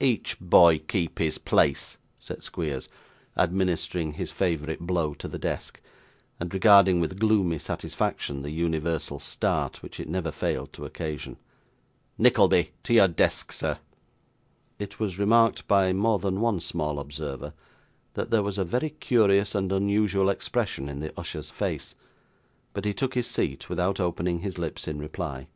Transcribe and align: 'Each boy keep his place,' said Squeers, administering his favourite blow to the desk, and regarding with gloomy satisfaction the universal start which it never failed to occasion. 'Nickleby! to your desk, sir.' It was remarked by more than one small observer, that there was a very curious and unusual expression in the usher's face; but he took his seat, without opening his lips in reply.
'Each 0.00 0.40
boy 0.40 0.78
keep 0.78 1.18
his 1.18 1.36
place,' 1.36 1.98
said 2.16 2.42
Squeers, 2.42 2.88
administering 3.36 4.12
his 4.14 4.32
favourite 4.32 4.80
blow 4.80 5.12
to 5.12 5.28
the 5.28 5.38
desk, 5.38 5.82
and 6.40 6.54
regarding 6.54 6.98
with 6.98 7.18
gloomy 7.20 7.58
satisfaction 7.58 8.40
the 8.40 8.50
universal 8.52 9.18
start 9.18 9.82
which 9.82 10.00
it 10.00 10.08
never 10.08 10.32
failed 10.32 10.72
to 10.72 10.86
occasion. 10.86 11.36
'Nickleby! 12.16 12.70
to 12.84 12.94
your 12.94 13.06
desk, 13.06 13.52
sir.' 13.52 13.78
It 14.78 14.98
was 14.98 15.18
remarked 15.18 15.68
by 15.68 15.92
more 15.92 16.18
than 16.20 16.40
one 16.40 16.60
small 16.60 16.98
observer, 16.98 17.52
that 18.14 18.30
there 18.30 18.42
was 18.42 18.56
a 18.56 18.64
very 18.64 18.88
curious 18.88 19.54
and 19.54 19.70
unusual 19.70 20.30
expression 20.30 20.88
in 20.88 21.00
the 21.00 21.12
usher's 21.20 21.50
face; 21.50 21.94
but 22.72 22.86
he 22.86 22.94
took 22.94 23.12
his 23.12 23.26
seat, 23.26 23.68
without 23.68 24.00
opening 24.00 24.38
his 24.38 24.56
lips 24.56 24.88
in 24.88 24.98
reply. 24.98 25.48